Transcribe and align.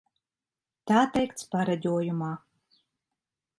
Tā 0.91 1.01
teikts 1.17 1.45
pareģojumā. 1.53 2.33